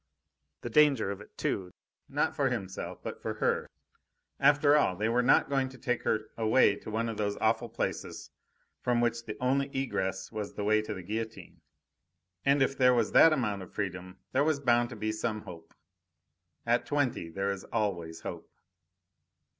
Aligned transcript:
The 0.61 0.71
danger 0.71 1.11
of 1.11 1.21
it, 1.21 1.37
too 1.37 1.69
not 2.09 2.35
for 2.35 2.49
himself, 2.49 3.03
but 3.03 3.21
for 3.21 3.35
her. 3.35 3.67
After 4.39 4.75
all, 4.75 4.95
they 4.95 5.07
were 5.09 5.21
not 5.21 5.47
going 5.47 5.69
to 5.69 5.77
take 5.77 6.01
her 6.05 6.31
away 6.35 6.75
to 6.77 6.89
one 6.89 7.07
of 7.07 7.17
those 7.17 7.37
awful 7.37 7.69
places 7.69 8.31
from 8.81 8.99
which 8.99 9.23
the 9.27 9.37
only 9.39 9.69
egress 9.77 10.31
was 10.31 10.55
the 10.55 10.63
way 10.63 10.81
to 10.81 10.95
the 10.95 11.03
guillotine; 11.03 11.61
and 12.43 12.63
if 12.63 12.75
there 12.75 12.95
was 12.95 13.11
that 13.11 13.31
amount 13.31 13.61
of 13.61 13.75
freedom 13.75 14.17
there 14.31 14.43
was 14.43 14.59
bound 14.59 14.89
to 14.89 14.95
be 14.95 15.11
some 15.11 15.41
hope. 15.41 15.71
At 16.65 16.87
twenty 16.87 17.29
there 17.29 17.51
is 17.51 17.63
always 17.65 18.21
hope! 18.21 18.49